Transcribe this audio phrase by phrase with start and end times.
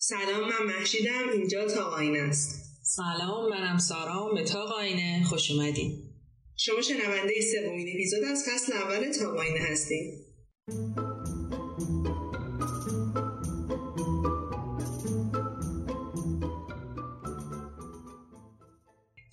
[0.00, 1.28] سلام من محشیدم.
[1.32, 2.64] اینجا تاقاین است.
[2.82, 6.08] سلام منم سارا به تاقاینه خوش اومدین.
[6.56, 10.24] شما شنونده سومین اپیزود از فصل اول تاقاینه هستیم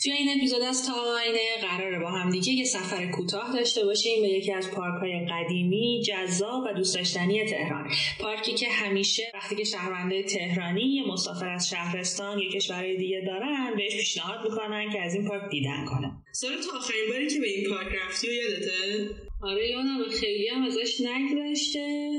[0.06, 4.22] توی این اپیزود از تا آینه قراره با هم دیگه یه سفر کوتاه داشته باشیم
[4.22, 7.90] به یکی از پارک های قدیمی جذاب و دوست داشتنی تهران.
[8.20, 13.76] پارکی که همیشه وقتی که شهرونده تهرانی یه مسافر از شهرستان یا کشورهای دیگه دارن
[13.77, 16.12] بهش پیشنهاد می‌کنن که از این پارک دیدن کنه.
[16.32, 19.10] سال تا آخرین باری که به این پارک رفتی و یادته؟
[19.41, 22.10] آره یادم خیلی هم ازش نگذشته.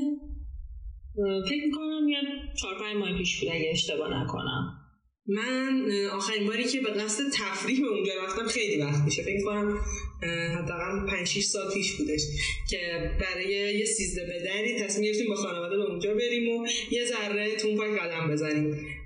[1.49, 2.17] فکر می‌کنم یه
[2.61, 4.86] چهار پنج ماه پیش بود اگه اشتباه نکنم.
[5.27, 9.23] من آخرین باری که به قصد تفریح به اونجا رفتم خیلی وقت میشه.
[9.23, 9.79] فکر کنم
[10.57, 12.21] حداقل 5 6 سال پیش بودش
[12.69, 17.05] که برای یه سیزده به دری تصمیم گرفتیم با خانواده به اونجا بریم و یه
[17.05, 18.96] ذره تو اون قدم بزنیم.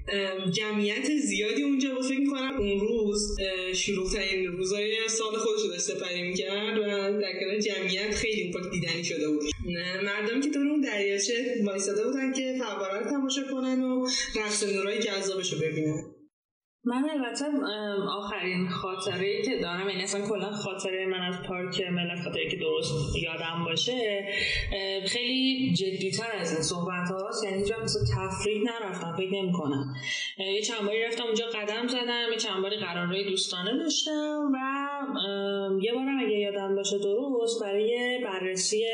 [0.52, 3.38] جمعیت زیادی اونجا بود فکر کنم اون روز
[3.76, 6.82] شروع ترین روزای سال خودش رو سپری می‌کرد و
[7.22, 9.44] در جمعیت خیلی اون دیدنی شده بود.
[10.04, 15.00] مردمی که دور اون دریاچه وایساده بودن که فواره رو تماشا کنن و رقص نورای
[15.00, 16.04] جذابش رو ببینن.
[16.84, 17.46] من البته
[18.10, 22.58] آخرین خاطره که دارم این یعنی اصلا کلا خاطره من از پارک ملت خاطره که
[22.58, 24.28] درست یادم باشه
[25.08, 27.44] خیلی جدیتر از این صحبت هاست.
[27.44, 29.94] یعنی اینجا مثلا تفریح نرفتم فکر نمی کنم
[30.38, 34.58] یه چند باری رفتم اونجا قدم زدم یه چند باری قرارهای دوستانه داشتم و
[35.82, 38.86] یه بارم اگه یادم باشه درست برای بررسی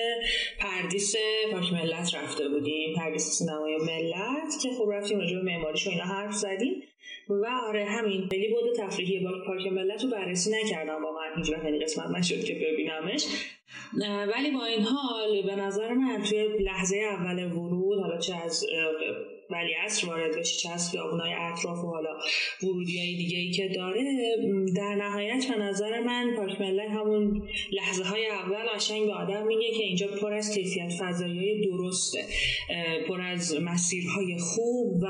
[0.59, 1.15] پردیس
[1.51, 2.95] پارک ملت رفته بودیم.
[2.95, 6.83] پردیس سینمای ملت که خب رفتیم به معماریش و اینا حرف زدیم.
[7.29, 7.47] و
[7.77, 8.27] آره همین.
[8.27, 8.75] خیلی بود.
[8.75, 11.35] تفریحی پارک ملت رو بررسی نکردم واقعا.
[11.35, 13.25] هیچ وقت این قسمت نشد که ببینمش.
[14.35, 18.65] ولی با این حال به نظر من توی لحظه اول ورود حالا چه از
[19.51, 22.09] ولی اصر وارد بشه چه از خیابونای اطراف و حالا
[22.63, 24.03] ورودی های دیگه ای که داره
[24.75, 29.71] در نهایت به نظر من پارک ملت همون لحظه های اول قشنگ به آدم میگه
[29.71, 32.25] که اینجا پر از کیفیت فضایی های درسته
[33.07, 35.07] پر از مسیرهای خوب و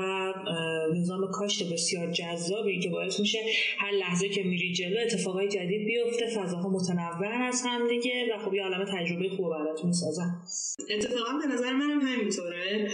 [0.94, 3.38] نظام کاشت بسیار جذابی که باعث میشه
[3.78, 8.54] هر لحظه که میری جلو اتفاقای جدید بیفته فضاها متنوع از هم دیگه و خب
[8.54, 10.42] یه عالم تجربه خوب براتون می‌سازن.
[10.90, 12.88] اتفاقا به نظر منم همینطوره.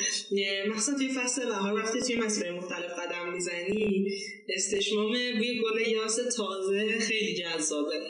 [0.69, 4.07] مخصوصا توی فصل بهار وقتی توی مسیرهای مختلف قدم می‌زنی
[4.49, 8.01] استشمام بوی گل یاس تازه خیلی جذابه.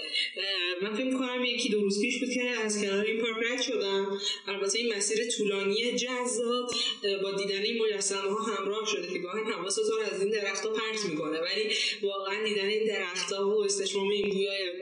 [0.83, 4.19] من فکر می‌کنم یکی دو روز پیش بود که از کنار این پارک رد شدم.
[4.49, 6.71] البته این مسیر طولانی جذاب
[7.23, 11.05] با دیدن این مجسمه ها همراه شده که گاهی حواست رو از این درختها پرت
[11.11, 11.39] می‌کنه.
[11.41, 11.71] ولی
[12.03, 14.73] واقعا دیدن این درختها و استشمام این بویای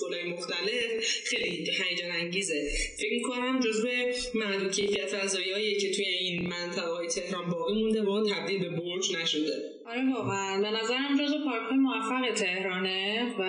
[0.00, 3.88] فلای مختلف خیلی هیجان انگیزه فکر می‌کنم جزو
[4.34, 9.16] معدود کیفیت فضایی که توی این منطقه های تهران باقی مونده و تبدیل به برج
[9.22, 9.52] نشده.
[9.86, 13.44] آره واقعا به نظرم جزو پارک موفق تهرانه و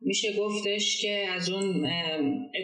[0.00, 1.86] میشه گفتش که از اون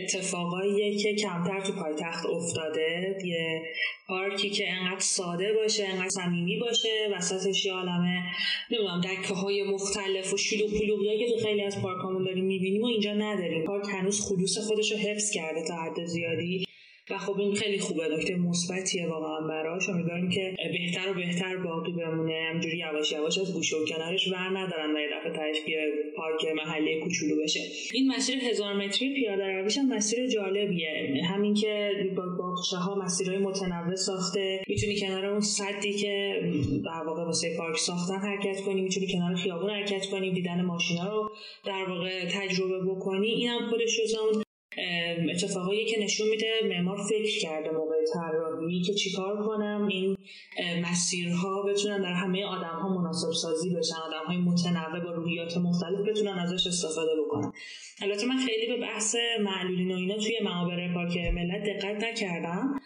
[0.01, 3.19] اتفاقاییه که کمتر تو پایتخت افتاده.
[3.25, 3.63] یه
[4.09, 8.23] پارکی که انقدر ساده باشه انقدر صمیمی باشه وسطش یه عالمه
[8.71, 12.83] نمی‌دونم دکه های مختلف و شلوغ پلوغی که تو خیلی از پارک همون داریم می‌بینیم
[12.83, 13.65] و اینجا نداریم.
[13.65, 16.65] پارک هنوز خلوص خودش رو حفظ کرده تا حد زیادی.
[17.11, 18.09] و خب این خیلی خوبه.
[18.09, 19.89] نکته مثبتیه واقعا براش.
[19.89, 22.49] امیدواریم که بهتر و بهتر باقی بمونه.
[22.53, 25.57] همجوری یواش یواش از گوشه و کنارش ور ندارن و یه دفعه تهش
[26.17, 27.61] پارک محلی کوچولو بشه.
[27.93, 31.23] این مسیر هزار متری پیاده رویش هم مسیر جالبیه.
[31.31, 34.61] همین که با باغچه ها مسیرهای متنوع ساخته.
[34.69, 36.41] می‌تونی کنار اون صدی که
[36.85, 38.81] در واقع واسه پارک ساختن حرکت کنی.
[38.81, 40.33] می‌تونی کنار خیابون حرکت کنی.
[40.33, 41.31] دیدن ماشینا رو
[41.67, 43.29] در واقع تجربه بکنی.
[43.29, 44.43] اینم خودش جزء
[45.31, 49.89] اتفاقایی که نشون میده معمار فکر کرده موقع طراحی که چیکار کنم.
[49.91, 50.17] این
[50.91, 56.09] مسیرها بتونن در همه آدم ها مناسب سازی بشن آدم های متنوع با روحیات مختلف
[56.09, 57.53] بتونن ازش استفاده بکنن.
[58.03, 62.81] البته من خیلی به بحث معلولین و اینا توی معابر پارک ملت دقت نکردم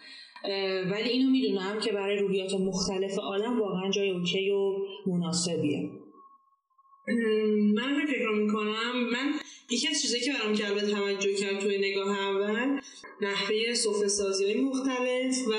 [0.91, 5.89] ولی اینو می‌دونم که برای روحیات مختلف آدم واقعا جای اوکی و مناسبیه.
[7.07, 9.33] من فکر می‌کنم من
[9.69, 12.79] یکی از چیزایی که برام جلب توجه کرد توی نگاه اول
[13.21, 15.53] نحوه سفره سازی های مختلف و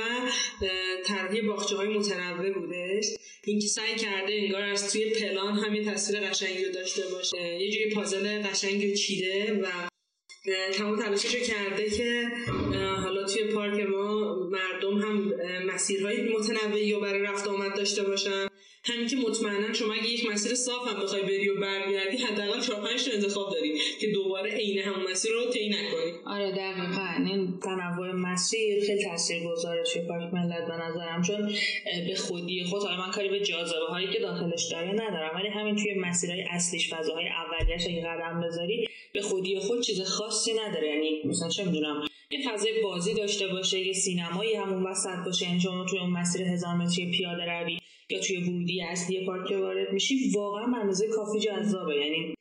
[1.05, 3.06] طرحی باخچه های متنوع بودش.
[3.44, 7.37] اینکه سعی کرده انگار از توی پلان هم یه تصویر قشنگی رو داشته باشه.
[7.61, 9.67] یه جوری پازل قشنگی رو چیده و
[10.73, 12.29] تمام تلاشش کرده که
[13.02, 15.32] حالا توی پارک ما مردم هم
[15.67, 18.46] مسیرهای متنوعی رو برای رفت آمد داشته باشن.
[18.86, 22.81] همین که مطمئنا شما اگه یک مسیر صاف هم بخوای بری و برگردی حداقل 4
[22.81, 26.12] 5 تا انتخاب داری که دوباره عین همون مسیر رو طی نکنی.
[26.26, 27.08] آره دقیقا.
[27.26, 31.52] این تنوع مسیر خیلی تاثیرگذاره توی پارک ملت به نظرم چون
[32.08, 35.76] به خودی خود حالا من کاری به جاذبه هایی که داخلش داره ندارم ولی همین
[35.76, 40.88] توی مسیرهای اصلیش فضاهای اولیش اگه قدم بذاری به خودی خود چیز خاصی نداره.
[40.88, 45.60] یعنی مثلا چه می‌دونم یه فضای بازی داشته باشه یه سینمایی همون وسط باشه یعنی
[45.60, 47.78] شما توی اون مسیر هزار متری پیاده روی
[48.10, 51.96] یا توی ورودی اصلی پارک وارد میشی واقعا منظر کافی جذابه.
[51.96, 52.34] یعنی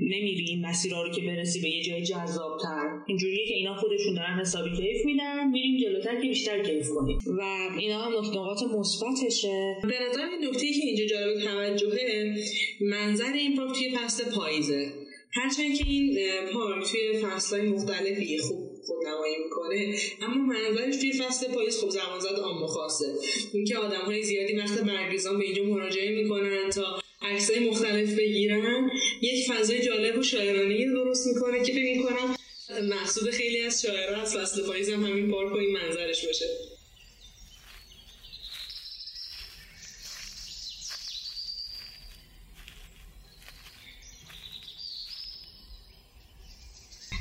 [0.00, 3.02] نمیری این مسیرها رو که برسی به یه جای جذابتر.
[3.06, 7.18] اینجوریه که اینا خودشون دارن حسابی کیف میدن میریم جلوتر که بیشتر کیف کنیم.
[7.38, 7.42] و
[7.78, 9.76] اینا هم نقاط مثبتشه.
[9.82, 12.34] به نظر این نکته که اینجا جالب توجهه
[12.80, 14.92] منظر این پارک توی فصل پاییزه.
[15.32, 16.18] هرچند که این
[16.52, 19.98] پارک توی فصلهای مختلفی خوب خودنمایی می‌کنه.
[20.22, 23.14] اما منظرش توی فصل پاییز خب زمان زد آم خاصه.
[23.52, 28.90] اینکه آدم های زیادی وقت برگزان به اینجا مراجعه می‌کنن تا عکسای مختلف بگیرن
[29.22, 32.36] یک فضای جالب و شاعرانه درست می‌کنه که فکر می‌کنم
[32.82, 36.46] مقصود خیلی از شاعرها از فصل پاییز هم همین پارک و این منظرش باشه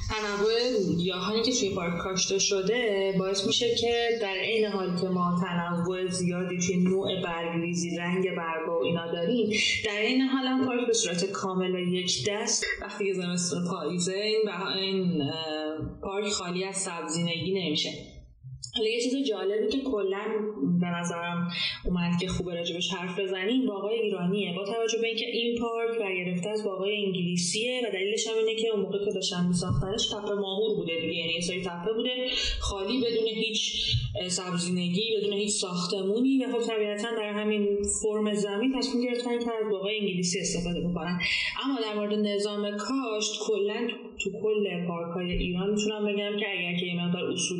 [0.09, 0.53] تنوع
[1.15, 6.07] گیاهانی که توی پارک کاشته شده باعث میشه که در این حال که ما تنوع
[6.07, 9.49] زیادی توی نوع برگریزی رنگ برگا و اینا داریم
[9.85, 15.23] در این حال هم پارک به صورت کامل یک دست وقتی زمستون پاییزه این, این
[16.01, 18.14] پارک خالی از سبزینگی نمیشه.
[18.77, 20.25] حالا یه چیز جالبی که کلا
[20.79, 21.47] به نظرم
[21.85, 24.53] اومد که خوبه راجبش حرف بزنیم باقای ایرانیه.
[24.53, 28.67] با توجه به اینکه این پارک برگرفته از باقای انگلیسیه و دلیلش هم اینه که
[28.69, 31.13] اون موقع که داشتن میساختنش تپه ماهور بوده دیگه.
[31.13, 32.29] یعنی سری تپه بوده
[32.59, 33.75] خالی بدون هیچ
[34.27, 37.67] سبزینگی بدون هیچ ساختمونی و خب طبیعتا در همین
[38.01, 41.19] فرم زمین تصمیم گرفتن که از باقای انگلیسی استفاده بکنن.
[41.63, 43.87] اما در مورد نظام کاشت کلا
[44.23, 47.59] تو کل پارک های ایران می‌تونم بگم که اگر که یه مقدار اصول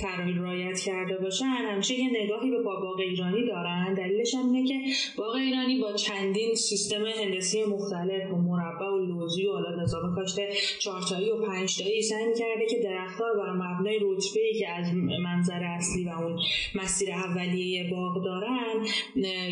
[0.00, 3.94] طراحی رعایت کرده باشن همیشه یه نگاهی به باغ ایرانی دارن.
[3.94, 4.74] دلیلش هم اینه که
[5.16, 10.36] باغ ایرانی با چندین سیستم هندسی مختلف و مربع و لوزی و حالا نظام کاشت
[10.78, 15.62] چهارتایی و پنجتایی سعی کرده که درختها رو بر مبنای رتبه ای که از منظر
[15.62, 16.38] اصلی و اون
[16.74, 18.86] مسیر اولیه باغ دارن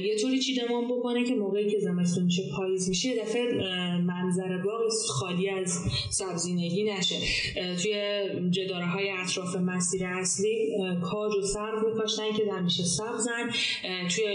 [0.03, 3.43] یه طوری چیدمان بکنه که موقعی که زمستون میشه پاییز میشه دفعه
[3.99, 5.91] منظر باغ خالی از
[6.39, 7.17] سبزینگی نشه.
[7.83, 13.51] توی جداره های اطراف مسیر اصلی کاج و سرد میکاشتن که همیشه سبزن
[14.17, 14.27] توی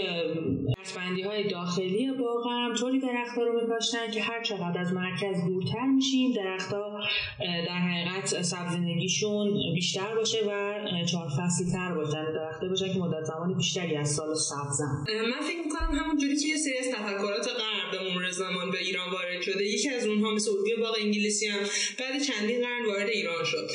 [0.96, 5.86] بندی های داخلی باغ هم طوری درخت رو میکاشتن که هر چقدر از مرکز دورتر
[5.94, 7.00] میشیم درختها
[7.38, 13.54] در حقیقت سبزینگیشون بیشتر باشه و چهار فصلی تر باشن درخته باشن که مدت زمان
[13.54, 18.02] بیشتری از سال سبزن من فکر می‌کنم همون جوری که یه سری از تفکرات غرب
[18.02, 19.64] مرور زمان به ایران وارد شده.
[19.64, 21.60] یکی از اونها مثل الگوی باغ انگلیسی هم
[21.98, 23.70] بعد چندین قرن وارد ایران شد.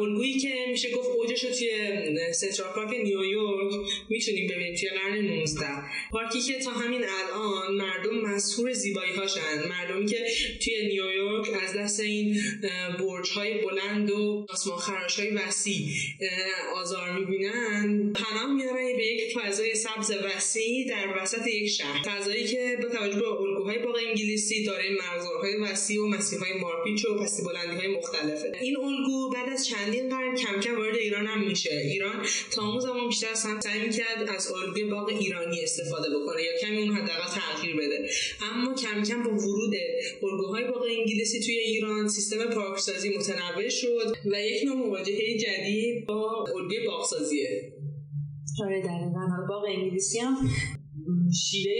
[0.00, 1.70] الگویی که میشه گفت اوجش رو توی
[2.32, 3.74] سنترال پارک نیویورک
[4.08, 5.66] می‌تونیم ببینیم توی قرن 19
[6.12, 10.26] پارکی که تا همین الان مردم مسهور زیبایی هاشن مردمی که
[10.64, 12.40] توی نیویورک از دست این
[12.98, 15.88] برج های بلند و آسمان خراش های وسیع
[16.74, 22.02] آزار می‌بینن پناه میارن به یک فضای سبز وسیع در وسط یک شهر.
[22.02, 23.26] فضایی که با توجه به
[23.68, 28.52] الگوهای باغ انگلیسی داره مرزارهای وسیع و مسیرهای مارپیچ و پستی بلندی های مختلفه.
[28.60, 31.70] این الگو بعد از چندین قرن کم کم وارد ایران هم میشه.
[31.74, 36.78] ایران تا اون زمان بیشتر سعی می‌کرد از الگوی باغ ایرانی استفاده بکنه یا کمی
[36.78, 38.08] اون حداقل تغییر بده.
[38.52, 39.74] اما کم کم با ورود
[40.22, 46.44] الگوهای باغ انگلیسی توی ایران سیستم پارکسازی متنوع شد و یک نوع مواجهه جدید با
[46.56, 47.72] الگوی باغسازیه.
[48.64, 49.46] آره دقیقا.
[49.48, 50.36] باغ انگلیسی هم
[51.32, 51.72] شیوه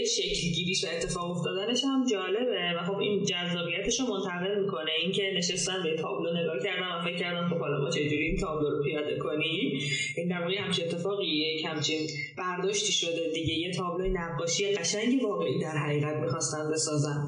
[0.55, 4.91] گیریش و اتفاق افتادنش هم جالبه و خب این جذابیتش رو منتقل می‌کنه.
[5.01, 8.69] اینکه نشستن به تابلو نگاه کردن و فکر کردن خب حالا ما چجوری این تابلو
[8.69, 9.79] رو پیاده کنیم.
[10.17, 11.99] این در واقع همچین اتفاقی یک همچین
[12.37, 13.53] برداشتی شده دیگه.
[13.53, 17.27] یه تابلو نقاشی قشنگی واقعی در حقیقت می‌خواستن بسازن.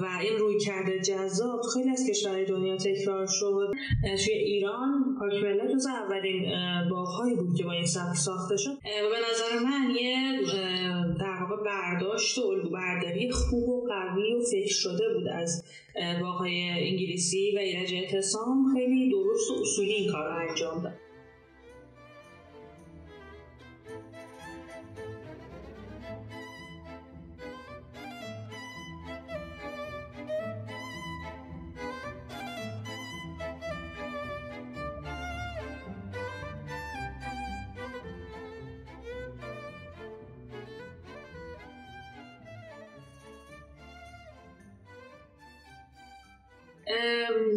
[0.00, 3.70] و این روی کرده جذاب خیلی از کشورهای دنیا تکرار شد.
[4.24, 6.46] توی ایران پارک ملت جز اولین
[6.90, 8.70] باغهایی بود که با این سبک ساخته شد.
[8.70, 10.40] و به نظر من یه
[11.14, 15.64] در واقع برداشت و الگو برداری خوب و قوی و فکر شده بود از
[16.20, 18.74] باقای انگلیسی و ایرج اعتصام.
[18.74, 21.07] خیلی درست و اصولی این کار انجام داد.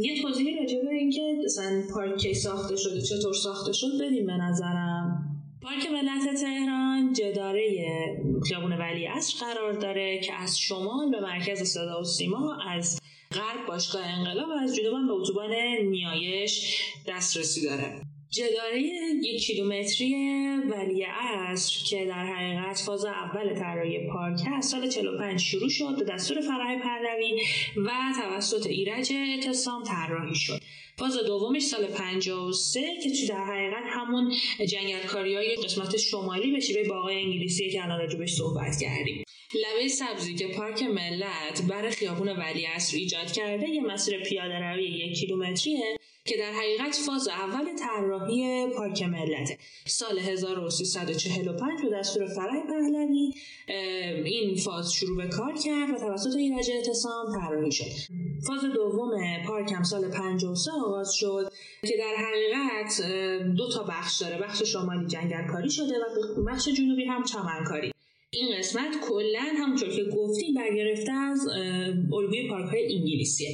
[0.01, 4.33] یه توضیحی راجع به اینکه مثلا پارک کی ساخته شده چطور ساخته شد بدیم به
[4.33, 5.27] نظرم.
[5.61, 7.91] پارک ملت تهران جداره
[8.47, 12.99] خیابون ولی اصر قرار داره که از شمال به مرکز صدا و سیما از
[13.31, 15.51] غرب باشگاه انقلاب و از جنوب به اتوبان
[15.89, 18.01] نیایش دسترسی داره.
[18.33, 18.81] جداره
[19.23, 20.15] یک کیلومتری
[20.69, 26.05] ولی اصر که در حقیقت فاز اول طراحی پارک هست سال 45 شروع شد به
[26.05, 27.41] دستور فرح پهلوی
[27.77, 30.61] و توسط ایرج اعتصام طراحی شد.
[30.97, 34.33] فاز دومش سال 53 که تو در حقیقت همون
[34.67, 39.23] جنگلکاری های قسمت شمالی به شیوه باقای انگلیسی که الان راجبش صحبت کردیم.
[39.55, 44.83] لبه سبزی که پارک ملت بر خیابون ولی اصر ایجاد کرده یه مسیر پیاده روی
[44.83, 52.61] یک کیلومتریه که در حقیقت فاز اول طراحی پارک ملت سال 1345 به دستور فرای
[52.67, 53.33] پهلوی
[54.25, 57.91] این فاز شروع به کار کرد و توسط ایرج اعتصام طراحی شد.
[58.47, 59.11] فاز دوم
[59.47, 61.51] پارک هم سال 53 آغاز شد
[61.81, 63.01] که در حقیقت
[63.57, 64.37] دو تا بخش داره.
[64.37, 67.91] بخش شمالی جنگل کاری شده و بخش جنوبی هم چمنکاری.
[68.33, 71.47] این قسمت کلا همونطور که گفتیم برگرفته از
[72.13, 73.49] الگوی پارک های انگلیسیه.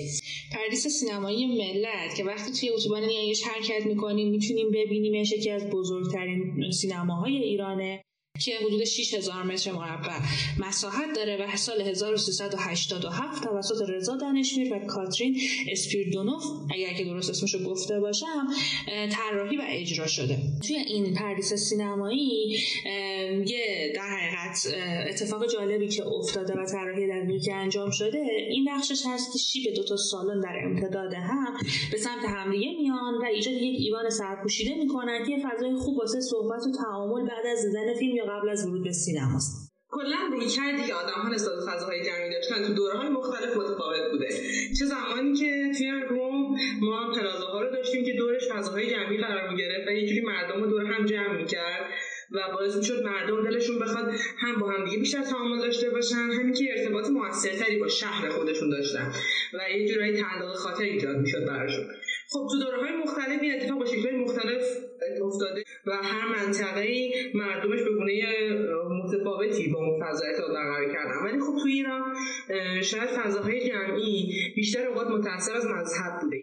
[0.51, 6.71] پردیس سینمایی ملت که وقتی توی اتوبان نیایش حرکت می‌کنیم می‌تونیم ببینیم یکی از بزرگترین
[6.71, 8.03] سینماهای ایرانه.
[8.45, 10.19] که حدود 6000 متر مربع
[10.59, 15.37] مساحت داره و سال 1387 توسط رضا دانشمیر و کاترین
[15.71, 18.47] اسپیردونوف اگر که درست اسمشو گفته باشم
[19.11, 20.37] طراحی و اجرا شده.
[20.67, 22.57] توی این پردیس سینمایی
[23.45, 24.67] یه در حقیقت
[25.09, 29.73] اتفاق جالبی که افتاده و طراحی در که انجام شده این بخشش هست که شیب
[29.73, 31.57] دو تا سالن در امتداد هم
[31.91, 36.61] به سمت همدیگه میان و ایجاد یک ایوان سرپوشیده می‌کنن که فضای خوب واسه صحبت
[36.61, 39.73] و تعامل بعد از دیدن فیلم یا قبل از ورود به سینماست.
[39.89, 44.11] کلا روی کردی که آدم ها نسبت فضاهای جمعی داشتن تو دوره های مختلف متفاوت
[44.11, 44.29] بوده.
[44.79, 49.87] چه زمانی که توی روم ما پلازاها رو داشتیم که دورش فضاهای جمعی قرار می‌گرفت
[49.87, 51.85] و یه جوری مردم رو دور هم جمع می‌کرد
[52.31, 56.53] و باعث می‌شد مردم دلشون بخواد هم با هم دیگه بیشتر تعامل داشته باشن همین
[56.53, 59.11] که ارتباط موثرتری با شهر خودشون داشتن
[59.53, 61.85] و یه جورایی تعلق خاطر ایجاد می‌شد براشون
[62.29, 64.63] خب تو دوره های مختلف این اتفاق با شکل مختلف
[65.25, 68.13] افتاده و هر منطقه مردمش به گونه
[69.03, 71.23] متفاوتی با اون فضا ارتباط برقرار کردن.
[71.23, 72.15] ولی خب تو ایران
[72.81, 76.41] شاید فضاهای جمعی بیشتر اوقات متاثر از مذهب بوده.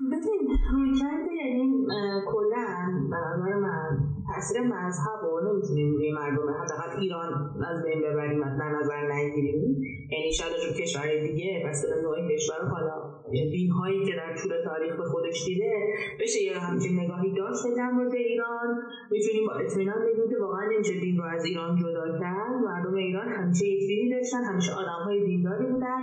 [4.34, 7.30] تاثیر مذهب رو نمی‌تونیم روی مردم حداقل ایران
[7.70, 9.82] از بین ببریم در نظر نگیریم.
[10.10, 12.94] یعنی شاید رو کشور دیگه مثلا نوعی کشور حالا
[13.30, 15.72] دین هایی که در طول تاریخ به خودش دیده
[16.20, 18.82] بشه یه همچین نگاهی داشت در مورد ایران.
[19.10, 22.54] می‌تونیم با اطمینان بگیم که واقعا نمیشه دین رو از ایران جدا کرد.
[22.64, 26.02] مردم ایران همیشه یک دینی داشتن همیشه آدم های دینداری بودن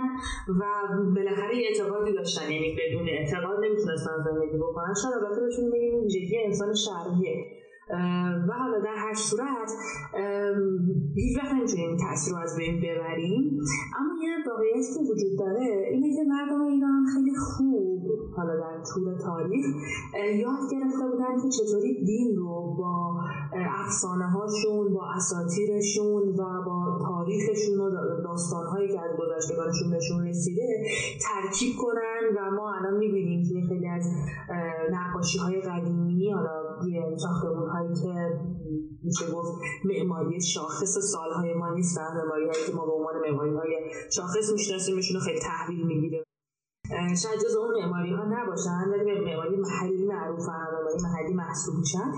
[0.60, 0.64] و
[1.14, 4.94] بالاخره یه اعتقادی داشتن یعنی بدون اعتقاد نمی‌تونستن زندگی بکنن.
[5.02, 7.61] شاید البته بهشون بگیم ویژگی انسان شرعیه.
[8.48, 9.70] و حالا در هر صورت
[11.14, 13.60] هیچ وقت نمی‌تونیم تاثیر رو از بین ببریم.
[13.98, 18.02] اما یه واقعیتی که وجود داره اینه که مردم ایران خیلی خوب
[18.36, 19.66] حالا در طول تاریخ
[20.14, 23.20] یاد گرفته بودن که چطوری دین رو با
[23.84, 27.90] افسانه هاشون با اساتیرشون و با تاریخشون و
[28.24, 30.84] داستانهایی که از گذشتگانشون بهشون رسیده
[31.20, 32.22] ترکیب کنن.
[32.36, 34.06] و ما الان می‌بینیم که خیلی از
[34.92, 36.61] نقاشی های قدیمی حالا
[37.16, 38.40] ساختمون هایی که
[39.02, 43.90] میشه گفت معماری شاخص سالهای ما نیستن معماری هایی که ما به عنوان معماری های
[44.10, 46.24] شاخص میشناسیمشون خیلی تحویل می‌گیره.
[47.22, 52.08] شاید جز اون معماری ها نباشن ولی به معماری محلی معروفن معماری محلی محسوب میشن.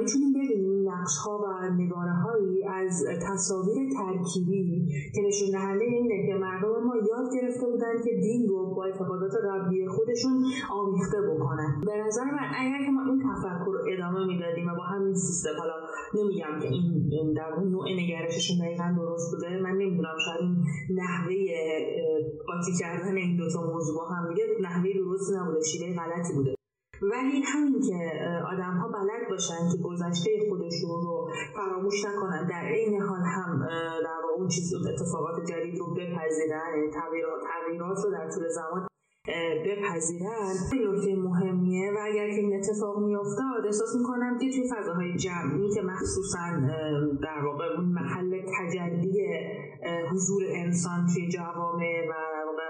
[0.00, 6.34] می‌تونیم ببینیم نقش ها و نگاره هایی از تصاویر ترکیبی که نشون دهنده اینه که
[6.34, 11.80] مردم ما یاد گرفته بودن که دین رو با اعتقادات قبلی خودشون آمیخته بکنن.
[11.86, 15.54] به نظر من اگر که ما این تفکر رو ادامه می‌دادیم و با همین سیستم
[15.58, 15.74] حالا
[16.16, 19.60] نمیگم که این در اون نوع نگرششون دقیقا درست بوده.
[19.60, 20.56] من نمی‌دونم شاید این
[20.90, 21.34] نحوه
[22.46, 26.54] قاطی کردن این دوتا موضوع با هم دیگه نحوه درست نبوده شیوه غلطی بوده.
[27.02, 27.98] ولی همین که
[28.52, 33.66] آدم ها بلد باشن که گذشته خودشون رو فراموش نکنن در عین حال هم
[34.04, 38.86] در اون چیز اتفاقات جدید رو بپذیرن یعنی تغییرات رو در طول زمان
[39.28, 40.54] بپذیرن.
[40.72, 45.82] نکته مهمیه و اگر که این اتفاق میافتاد احساس می‌کنم که توی فضاهای جمعی که
[45.82, 46.38] مخصوصا
[47.22, 49.26] در واقع اون محل تجلی
[50.12, 52.14] حضور انسان توی جوامع و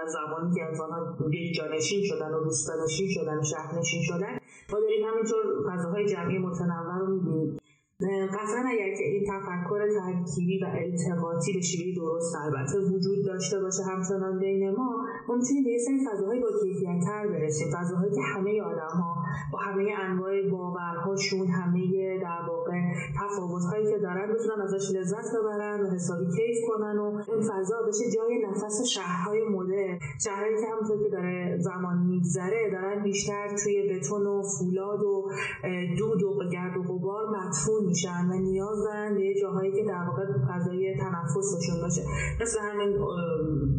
[0.07, 1.17] زمانی که انسان ها
[1.57, 4.37] جانشین شدن و روستانشین شدن و شهرنشین شدن
[4.73, 7.57] ما داریم همینطور فضاهای جمعی متنوع رو می‌بینیم.
[8.01, 13.83] قطعا اگر که این تفکر ترکیبی و التقاطی به شیوه درست البته وجود داشته باشه
[13.83, 17.67] همچنان بین ما ما می‌تونیم به سری فضاهای با کیفیتتر برسیم.
[17.73, 19.15] فضاهایی که همه آدم ها
[19.53, 22.81] با همه انواع باورهاشون همه در واقع
[23.21, 28.11] تفاوتهایی که دارن بتونن ازش لذت ببرن و حسابی کیف کنن و این فضا بشه
[28.15, 29.99] جای نفس شهرهای مدرن.
[30.23, 35.29] شهرهایی که همونطور که داره زمان میگذره دارن بیشتر توی بتون و فولاد و
[35.97, 40.23] دود و گرد و غبار مدفون میشن و نیاز دارن به جاهایی که در واقع
[40.49, 42.01] فضای تنفسشون باشه.
[42.41, 42.91] مثل همین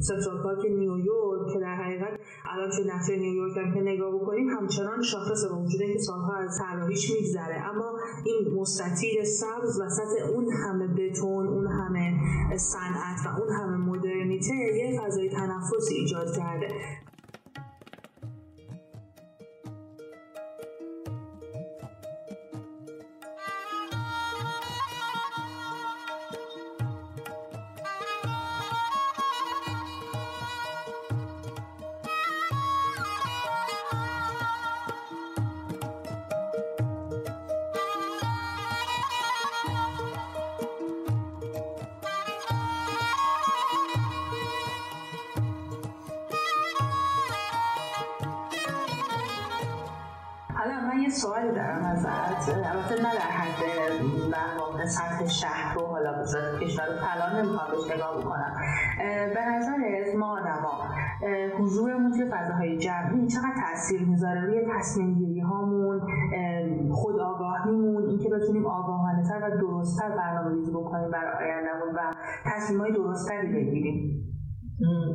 [0.00, 2.20] سنترال پارک نیویورک که در حقیقت
[2.52, 6.58] الان چه نقشه نیویورک هم که نگاه بکنیم همچنان شاخص با وجود اینکه سالها از
[6.58, 7.70] طراحیش میگذره.
[7.70, 12.14] اما این مستطیل سبز وسط اون همه بتون اون همه
[12.56, 16.68] صنعت و اون همه مدرنیته یه فضای تنفس ایجاد کرده.
[51.22, 52.48] سوالی دارم ازت.
[52.48, 53.60] البته نه در حد
[54.32, 56.22] در واقع سطح شهر رو حالا
[56.60, 58.56] کشور رو کلان نمی‌خوام بهش نگاه بکنم.
[59.34, 60.74] به نظرت ما آدما
[61.58, 66.00] حضورمون توی فضاهای جمعی چقدر تاثیر می‌ذاره روی تصمیم گیری هامون
[66.92, 72.12] خود آگاهیمون اینکه بتونیم آگاهانه تر و درستتر برنامه ریزی بکنیم برای آیندهمون و
[72.44, 74.25] تصمیم های درستتری بگیریم.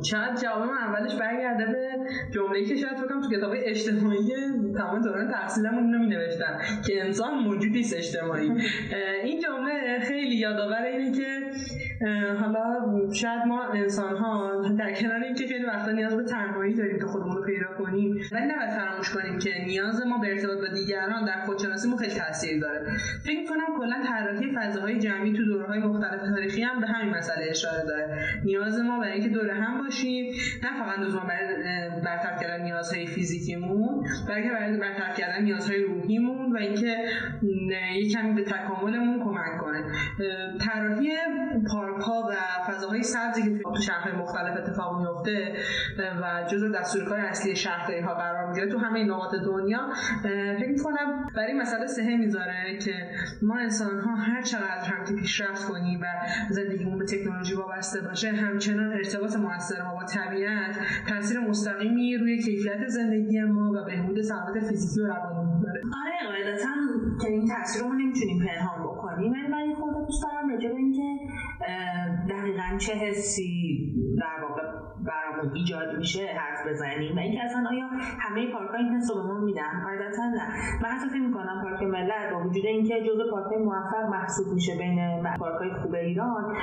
[0.04, 1.88] شاید جواب اولش برگرده به
[2.34, 4.32] جمله‌ای که شاید فکرم تو کتاب اجتماعی
[4.78, 8.50] تمام دوران تحصیلمون اینو مینوشتن که انسان موجودی است اجتماعی.
[9.24, 11.40] این جمله خیلی یادآور اینه که
[12.40, 12.62] حالا
[13.12, 17.36] شاید ما انسان ها در کنار اینکه خیلی وقتا نیاز به تنهایی داریم که خودمون
[17.36, 21.44] رو پیدا کنیم ولی نباید فراموش کنیم که نیاز ما به ارتباط با دیگران در
[21.46, 22.96] خودشناسیمون خیلی تاثیر داره.
[23.24, 27.84] فکر کنم کلا طراحی فضاهای جمعی تو دورهای مختلف تاریخی هم به همین مسئله اشاره
[27.86, 28.18] داره.
[28.44, 31.32] نیاز ما برای اینکه دور هم باشیم نه فقط لزوما
[32.04, 36.96] برطرف کردن نیازهای فیزیکیمون بلکه برای برطرف کردن نیازهای روحیمون و اینکه
[37.96, 39.84] یک کمی به تکاملمون کمک کنه.
[40.58, 41.10] طراحی
[41.72, 42.32] پارک ها و
[42.72, 45.52] فضاهای سبزی که تو شهرهای مختلف اتفاق میفته
[45.98, 49.80] و جزو دستورکار اصلی شهرداری ها قرار می‌گیره تو همه نقاط دنیا
[50.58, 53.10] فکر می‌کنم برای مسئله سهه می‌ذاره که
[53.42, 56.06] ما انسان ها هر چقدر هم که پیشرفت کنیم و
[56.50, 60.76] زندگیمون به تکنولوژی وابسته باشه همچنان ارتباط موثر ما با طبیعت
[61.08, 65.80] تاثیر مستقیمی روی کیفیت زندگی ما و بهبود سلامت فیزیکی و روانی داره.
[66.04, 66.68] آره قاعدتا
[67.22, 69.32] که این تاثیر رو نمی‌تونیم پنهان بکنیم.
[69.32, 71.02] من خود دوست دارم راجع به اینکه
[72.28, 74.62] دقیقا چه حسی در واقع
[75.54, 77.86] ایجاد میشه حرف بزنیم و اینکه اصلا آیا
[78.20, 80.42] همه پارک این حس رو به ما میدن؟ قاعدتا نه.
[80.82, 85.22] من حتی فکر می‌کنم پارک ملت با وجود اینکه جزء پارک موفق محسوب میشه بین
[85.38, 86.56] پارک خوب ایران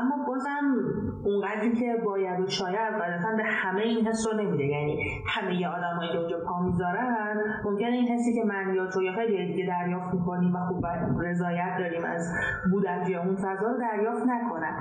[0.00, 0.76] اما بازم
[1.24, 6.12] اونقدری که باید و شاید قاعدتا به همه این حس رو نمیده یعنی همه آدمایی
[6.12, 10.14] که اونجا پا می‌ذارن ممکنه این حسی که من یا تو یا خیلی دیگه دریافت
[10.14, 10.86] می‌کنیم و خوب
[11.20, 12.32] رضایت داریم از
[12.70, 14.76] بودن توی اون فضا رو دریافت نکنن.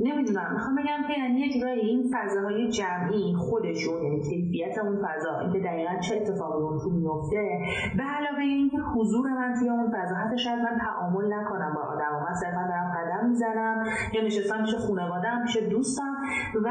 [0.00, 0.52] نمی‌دونم.
[0.52, 5.58] می‌خوام بگم که یعنی یه جورایی این فضاهای جمعی خودشون یعنی کیفیت اون فضا اینکه
[5.58, 7.60] دقیقا چه اتفاقی اون تو میفته
[7.96, 12.16] به علاوه اینکه حضور من توی اون فضا حتی شاید من تعامل نکنم با آدم
[12.16, 16.15] و من صرفا دارم قدم می‌زنم یا نشستم پیش خانواده‌ام پیش دوستم.
[16.64, 16.68] و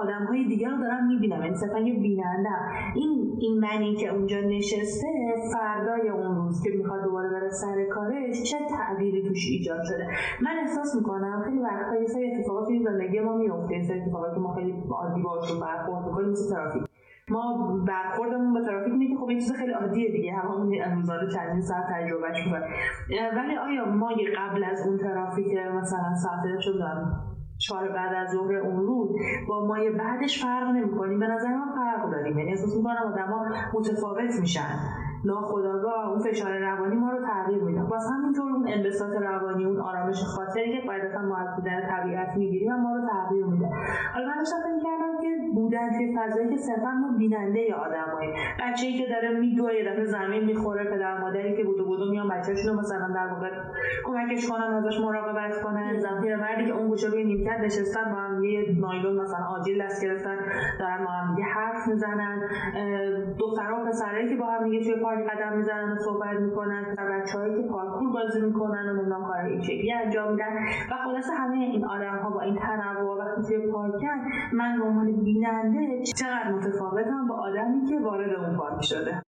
[0.00, 1.42] آدم های دیگر رو دارم می‌بینم.
[1.42, 2.50] یعنی صرفا یه بیننده
[2.94, 5.08] این این منی که اونجا نشسته
[5.52, 10.06] فردای اون روز که می‌خواد دوباره بره سر کارش چه تعبیری توش ایجاد شده؟
[10.42, 14.34] من احساس می‌کنم خیلی وقتا یه سری اتفاقات توی زندگی ما میفته یه سری اتفاقات
[14.34, 16.82] که ما خیلی عادی باشون برخورد می‌کنیم مثل ترافیک.
[17.28, 20.32] ما برخوردمون به ترافیک اینه که خب این چیز خیلی عادیه دیگه.
[20.32, 22.66] همون روزانه چندین ساعت تجربهش می‌کنه.
[23.36, 27.12] ولی آیا ما قبل از اون ترافیک مثلا ساعت شدن
[27.60, 29.10] چهار بعد از ظهر اون روز
[29.48, 31.18] با مایه بعدش فرق نمی‌کنیم.
[31.18, 32.38] به نظر من فرق داریم.
[32.38, 34.78] یعنی احساس می‌کنم آدما متفاوت میشن.
[35.24, 37.82] ناخداگاه اون فشار روانی ما رو تغییر میده.
[37.82, 42.76] باز همینطور اون انبساط روانی اون آرامش خاطری که قاعدتا ما از بودن طبیعت می‌گیریم
[42.76, 43.68] ما رو تغییر میده.
[44.14, 48.30] حالا من داشتم فکر کردم که بودن توی فضایی که صرفا ما بیننده آدمایی
[48.60, 52.74] بچه‌ای که داره میدوه یه دفعه زمین می‌خوره پدر مادری که بودو بودو میان بچه‌شون
[52.74, 53.50] رو مثلا در واقع
[54.04, 55.98] کمکش کنن ازش مراقبت کنن.
[55.98, 60.04] زن مردی که اون گوشه روی نیمکت نشستن با هم یه نایلون مثلا آجیل دست
[60.04, 60.36] گرفتن
[60.80, 62.42] دارن با هم حرف می‌زنن.
[63.38, 67.62] دخترها و که با هم دیگه توی پارک قدم می‌زنن و صحبت می‌کنن و بچههایی
[67.62, 70.56] که پارکور بازی می‌کنن و نمی‌دونم کار این شکلی انجام میدن.
[70.90, 74.18] و خلاصه همه این آدم ها با این تنوع وقتی توی پارکن
[74.52, 79.22] من به عنوان بیننده چقدر متفاوتم با آدمی که وارد اون پارک شده.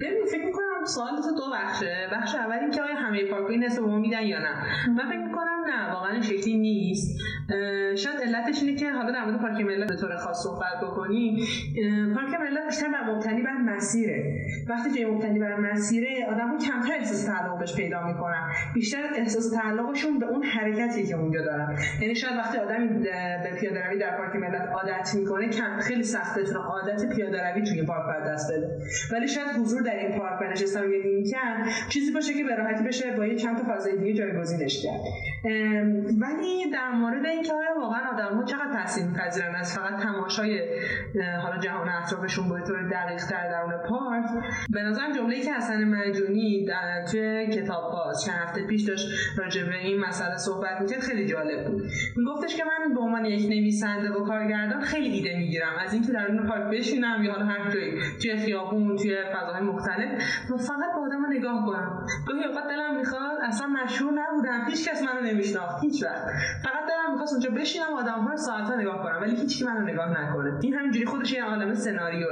[0.00, 4.22] ببین فکر می‌کنم سوال دو بخشه بخش اول این که آیا همه پارکایی نصف میدن
[4.22, 4.54] یا نه.
[4.96, 7.20] من فکر می‌کنم نه واقعا شکلی نیست.
[7.96, 11.36] شاید علتش اینه که حالا در مورد پارک ملت به طور خاص صحبت بکنیم.
[12.14, 14.34] پارک ملت بیشتر بر مبتنی بر مسیره.
[14.68, 18.48] وقتی جای مبتنی بر مسیره آدم‌ها کمتر احساس تعلق بهش پیدا می‌کنن.
[18.74, 21.78] بیشتر احساس تعلقشون به اون حرکتی که اونجا دارن.
[22.00, 26.38] یعنی شاید وقتی آدمی به پیاده روی در پارک ملت عادت می‌کنه کم خیلی سخت
[26.38, 28.78] بتونه عادت پیاده روی توی پارک دست بده.
[29.12, 31.24] ولی شاید حضور در این پارک و نشستن روی
[31.88, 35.00] چیزی باشه که به راحتی بشه با یه چند تا فضای دیگه جایگزینش کرد.
[36.20, 40.60] ولی در مورد اینکه آیا واقعا آدم ها چقدر تاثیر میپذیرن؟ از فقط تماشای
[41.42, 44.24] حالا جهان اطرافشون به طور دقیق تر درون پارک.
[44.70, 49.64] به نظرم جمله که حسن مجونی در توی کتاب باز چند هفته پیش داشت راجع
[49.64, 51.82] به این مسئله صحبت می‌کرد خیلی جالب بود.
[52.16, 55.72] میگفتش که من به عنوان یک نویسنده و کارگردان خیلی ایده می‌گیرم.
[55.86, 60.22] از اینکه در اون پارک بشینم یا حالا هر جایی توی خیابون توی فضاهای مختلف
[60.50, 62.06] و فقط با آدم نگاه کنم.
[62.26, 64.64] گاهی اوقات دلم می‌خواد اصلا مشهور نبودم.
[64.68, 66.22] هیچ کس منو نمیشناخت هیچ وقت
[66.62, 70.22] فقط دلم می‌خواست اونجا بشینم آدم ها ساعتا نگاه کنم ولی هیچ کی منو نگاه
[70.22, 70.58] نکنه.
[70.62, 72.30] این همینجوری خودش یه عالم سناریوه.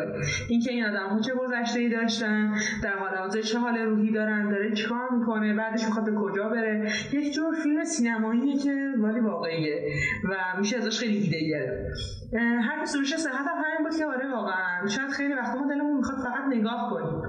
[0.48, 4.48] اینکه این آدم ها چه گذشته ای داشتن در حال حاضر چه حال روحی دارن
[4.48, 6.90] داره چیکار می‌کنه بعدش می‌خواد به کجا بره.
[7.12, 9.92] یک جور فیلم سینماییه که ولی واقعیه
[10.30, 12.34] و میشه ازش خیلی ایده گرفت.
[12.62, 14.86] حرف سروش صحت هم همین بود که آره واقعا.
[14.86, 17.22] شاید خیلی وقتا ما دلمون می‌خواد فقط نگاه کنیم.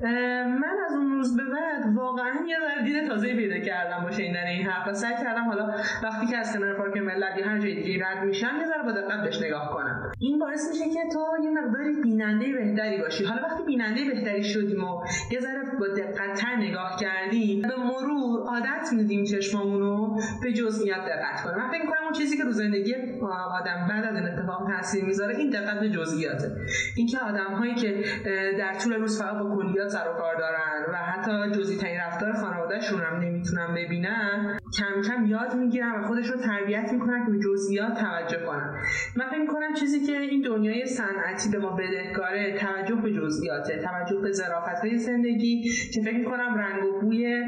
[0.00, 4.66] من از اون روز به بعد واقعا یه دید تازه پیدا کردم با شنیدن این
[4.66, 8.24] حرف سعی کردم حالا وقتی که از کنار پارک ملت یا هر جای دیگه رد
[8.24, 10.12] میشم یه ذره با دقت بهش نگاه کنم.
[10.18, 13.24] این باعث میشه که تو یه مقداری بیننده بهتری باشی.
[13.24, 18.92] حالا وقتی بیننده بهتری شدیم و یه ذره با دقتتر نگاه کردیم به مرور عادت
[18.92, 21.56] میدیم چشمامون رو به جزئیات دقت کنیم.
[21.56, 22.94] من فکر می‌کنم اون چیزی که رو زندگی
[23.60, 26.52] آدم بعد از این اتفاق تاثیر می‌ذاره این دقت به جزئیاته.
[26.96, 28.04] اینکه آدم هایی که
[28.58, 32.32] در طول روز فقط با کلیات سر و کار دارن و حتی جزئی ترین رفتار
[32.32, 37.38] خانوادهشون هم نمی‌تونن ببینن کم کم یاد می‌گیرن و خودش رو تربیت می‌کنن که به
[37.38, 38.76] جزئیات توجه کنن.
[39.16, 44.20] من فکر می‌کنم چیزی که این دنیای صنعتی به ما بدهکاره توجه به جزئیاته توجه
[44.20, 47.44] به ظرافت های زندگی که فکر می‌کنم رنگ و بوی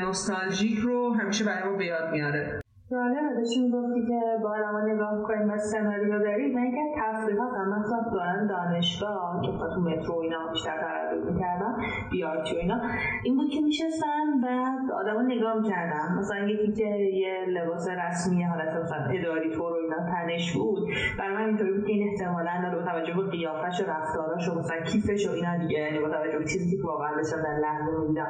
[0.00, 2.60] نوستالژیک رو همیشه برای ما به یاد میاره.
[2.90, 6.54] جالبه داشتی می‌گفتی که با آدما نگاه کنیم و سناریو داریم.
[6.54, 11.76] من یکی تفریحات هم مثلا دوران دانشگاه که تو مترو اینا بیشتر تردد می‌کردم
[12.10, 12.80] بیارتی و اینا
[13.24, 14.46] این بود که میشستن و
[14.94, 16.86] آدما نگاه می‌کردن مثلا یکی که
[17.22, 18.68] یه لباس رسمی حالت
[19.10, 23.14] اداری طور و اینا تنش بود برای من اینطوری بود که این احتمالا با توجه
[23.14, 26.76] به قیافش و رفتاراش و مثلا کیفش و اینا دیگه یعنی با توجه به چیزی
[26.76, 28.26] که واقعا داشتم در لحظه می‌دیدم.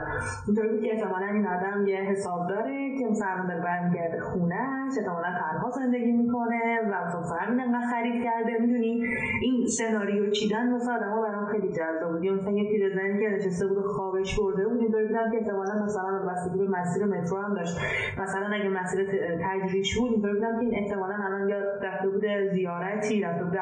[0.47, 4.99] اینطوری بود که احتمالا این آدم یه حساب داره که مثلا داره برمیگرده خونه خونهش
[4.99, 9.05] احتمالا تنها زندگی می‌کنه و مثلا فقط انقدر خرید کرده می‌دونی؟
[9.43, 12.27] این سناریو چیدن مثلا آدم‌ها برام خیلی جذاب بود.
[12.27, 16.59] مثلا یه پیرزنی که نشسته بود خوابش برده بود اینطوری بودم که احتمالا مثلا بستگی
[16.59, 17.79] به مسیر مترو هم داشت.
[18.19, 19.07] مثلا اگه مسیر
[19.45, 23.57] تجریش بود اینطوری بودم که این احتمالا الان یا رفته بود زیارتی رفته بود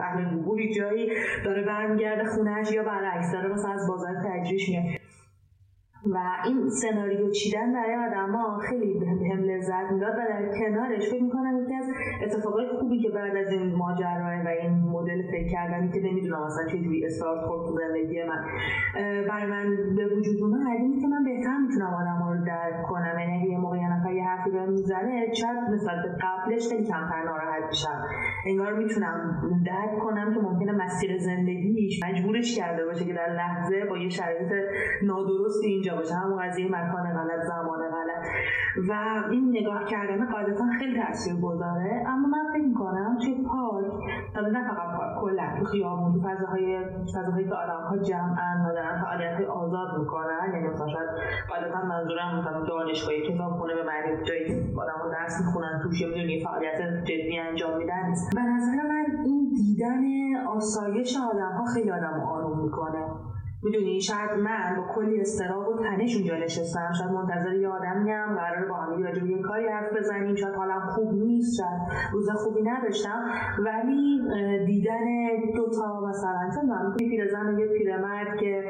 [0.00, 1.10] اهل گوری جایی
[1.44, 5.03] داره برمیگرده خونهش یا برعکس داره مثلا از بازار تجریش میاد.
[6.06, 11.62] و این سناریو چیدن برای آدما خیلی بهم لذت می‌داد و در کنارش فکر می‌کنم
[11.62, 11.88] یکی از
[12.22, 16.66] اتفاقای خوبی که بعد از این ماجرا و این مدل فکر کردنی که نمی‌دونم اصلا
[16.66, 18.44] چجوری استارت خورد تو زندگی من
[19.28, 23.50] برای من به وجود اومد این که من بهتر می‌تونم آدما رو درک کنم یعنی
[23.50, 27.64] یه موقع یه نفر یه حرفی بهم می‌زنه شاید نسبت به قبلش خیلی کمتر ناراحت
[27.68, 28.02] میشم.
[28.46, 33.98] انگار می‌تونم درک کنم که ممکنه مسیر زندگیش مجبورش کرده باشه که در لحظه با
[33.98, 34.52] یه شرایط
[35.02, 38.24] نادرستی اینجا باشه همون قضیه مکان غلط زمان غلط.
[38.88, 38.92] و
[39.30, 43.92] این نگاه کردن قاعدتا خیلی تاثیر گذاره اما من فکر می‌کنم توی پارک
[44.34, 49.48] حالا نه فقط پارک کلا تو خیابون فضاهای فضاهایی که آدمها جمعن و دارن فعالیت
[49.48, 51.08] آزاد می‌کنن یعنی مثلا شاید
[51.48, 57.38] قاعدتا منظورم مثلا دانشگاهی کتابخونه به معنی جایی آدمها درس می‌خونن توش می‌دونی فعالیت جدی
[57.38, 60.02] انجام میدن به نظر من این دیدن
[60.46, 63.06] آسایش آدمها خیلی آدم آروم می‌کنه.
[63.64, 66.92] می‌دونی؟ شاید من با کلی استراب و تنش اونجا نشستم.
[66.98, 70.34] شاید منتظر یه آدمی هم قرار با هم راجع به کاری حرف بزنیم.
[70.34, 71.80] شاید حالم خوب نیست شاید
[72.12, 73.24] روز خوبی نداشتم.
[73.58, 74.22] ولی
[74.66, 75.04] دیدن
[75.56, 78.64] دوتا مثلا چون من پیرزن و یه پیرمرد که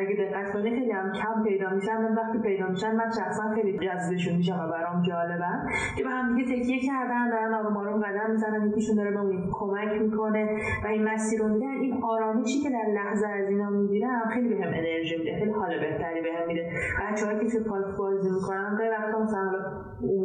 [0.00, 1.96] اگه دقت کنی خیلی هم کم پیدا میشن.
[1.96, 6.34] من وقتی پیدا میشن من شخصا خیلی جذبشون میشم و برام جالبن که به هم
[6.34, 8.66] دیگه تکیه کردن دارن آروم آروم قدم می‌زنن.
[8.66, 9.18] یکیشون داره به
[9.52, 10.48] کمک می‌کنه
[10.84, 14.68] و این مسیر رو میدن این آرامشی که در لحظه از اینا می‌گیرم خیلی بهم
[14.68, 16.70] انرژی میده خیلی حال بهتری بهم میده.
[17.02, 19.50] بچه‌ها که توی پارک بازی می‌کنن خیلی وقتا مثلا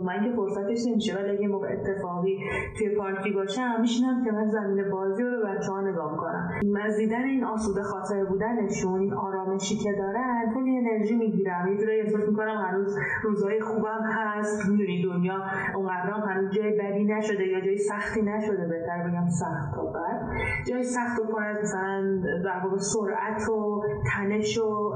[0.03, 2.39] من که فرصتش نمیشه ولی اگه موقع اتفاقی
[2.77, 6.49] توی پارکی باشم میشینم که من زمین بازی رو به بچه‌ها نگاه می‌کنم.
[6.65, 11.67] مزیدن این آسوده خاطر بودنشون این آرامشی که دارن خیلی انرژی می‌گیرم.
[11.67, 14.69] یه جورایی احساس می‌کنم هنوز روزای خوبم هست.
[14.69, 15.43] می‌دونی دنیا
[15.75, 20.21] اونقدر هنوز جای بدی نشده یا جای سختی نشده بهتر بگم سخت تا بعد
[20.67, 24.93] جای سخت و پر از مثلا در واقع سرعت و تنش و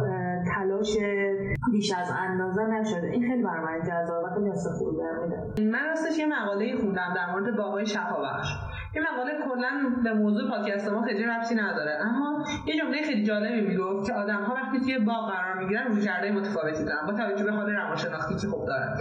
[0.55, 0.97] تلاش
[1.71, 3.07] بیش از اندازه نشده.
[3.07, 5.71] این خیلی برای من جذاب و خیلی حس خوبی میده.
[5.71, 8.47] من راستش یه مقاله خوندم در مورد باقای شفابخش.
[8.93, 11.91] این مقاله کلا به موضوع پادکست ما خیلی ربطی نداره.
[12.01, 16.31] اما یه جمله خیلی جالبی می‌گفت که آدم ها وقتی توی باغ قرار می‌گیرن رویکردهای
[16.31, 18.97] متفاوتی دارن با توجه به حال روانشناختی که خوب دارن.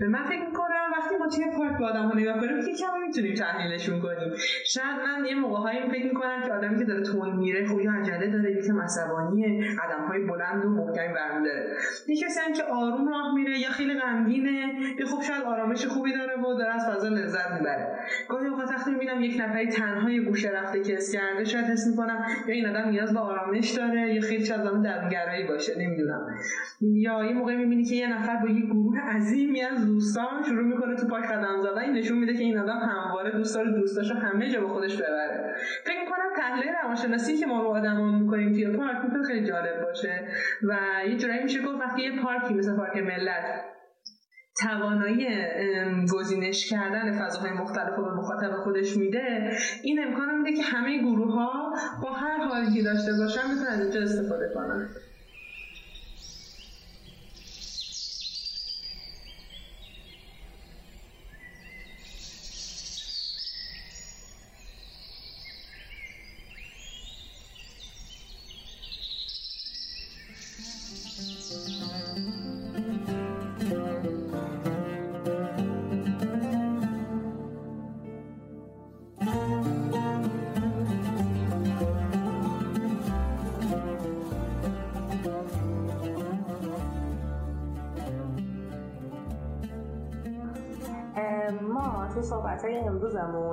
[0.00, 0.52] من فکر
[0.98, 4.32] وقتی ما توی پارک با آدم ها نگاه کنیم که کم می‌تونیم تحلیلشون کنیم.
[4.66, 7.92] شاید من یه موقع هایی فکر می‌کنم که آدمی که داره تون میره خب یا
[7.92, 11.76] عجله داره یا که عصبانیه قدم های بلند و محکمی برمیداره.
[12.08, 16.12] یه کسی هم که آروم راه میره یا خیلی غمگینه یا خب شاید آرامش خوبی
[16.12, 17.98] داره و داره از فضا لذت می‌بره.
[18.28, 22.24] گاهی اوقات وقتی می‌بینم یک نفری تنها یه گوشه رفته که کرده شاید حس می‌کنم
[22.48, 26.26] یا این آدم نیاز به آرامش داره یا خیلی شاید آدم درونگرایی باشه نمی‌دونم.
[26.80, 30.96] یا یه موقع می‌بینی که یه نفر با یه گروه عظیمی از دوستان شروع می‌کنه
[30.96, 34.50] تو پاک قدم زدن این نشون میده که این آدم همواره دوست داره دوستاشو همه
[34.50, 35.54] جا به خودش ببره.
[35.84, 40.28] فکر می‌کنم تحلیل روانشناسی که ما رو آدما می‌کنیم توی پارک می‌تونه خیلی جالب باشه.
[40.68, 40.76] و
[41.08, 43.64] یه جورایی میشه گفت وقتی یه پارکی مثل پارک ملت
[44.62, 45.28] توانایی
[46.12, 49.50] گزینش کردن فضاهای مختلف رو به مخاطب خودش میده
[49.82, 53.80] این امکان میده که همه گروه ها با هر حالی که داشته باشن می‌تونن از
[53.80, 54.88] اینجا استفاده کنن.
[70.90, 71.69] Thank you.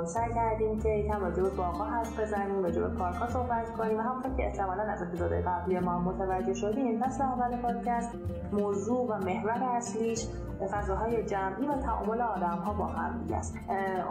[0.08, 4.02] سعی کردیم که یکم راجع به باغ‌ها حرف بزنیم راجع به پارک‌ها صحبت کنیم و
[4.02, 7.00] همونطور که احتمالا از اپیزودهای قبلی ما متوجه شدیم.
[7.00, 8.12] فصل اول پادکست
[8.52, 10.28] موضوع و محور اصلیش
[10.72, 13.58] فضاهای جمعی و تعامل آدم ها با هم است.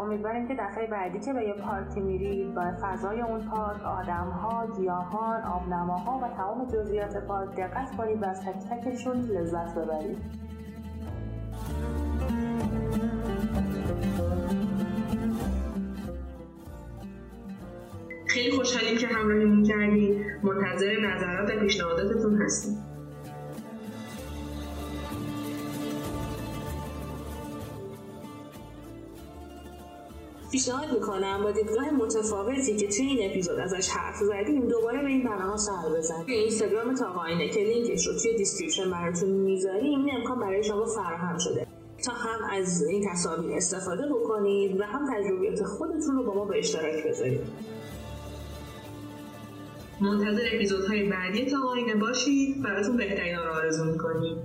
[0.01, 4.67] امیدواریم که دفعه بعدی که به یه پارکی میرید با فضای اون پارک آدم ها
[4.67, 10.19] گیاهان آبنماها و تمام جزئیات پارک دقت کنید و از تک تکشون لذت ببرید.
[18.37, 22.85] خیلی خوشحالیم که همراهیمون کردیم منتظر نظرات و پیشنهاداتتون هستیم.
[30.53, 35.25] پیشنهاد می‌کنم با دیدگاه متفاوتی که توی این اپیزود ازش حرف زدیم دوباره به این
[35.25, 40.41] برنامه سر بزنید توی اینستاگرام تاقاینه که لینکش رو توی description براتون می‌ذاریم این امکان
[40.41, 41.67] برای شما فراهم شده.
[42.05, 46.59] تا هم از این تصاویر استفاده بکنید و هم تجربیات خودتون رو با ما به
[46.59, 47.76] اشتراک بذارید.
[50.01, 52.63] منتظر اپیزودهای بعدی تا آینه باشید.
[52.63, 54.37] براتون بهترین رو آرزو می‌کنیم.